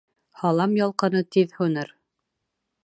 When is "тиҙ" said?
1.37-1.55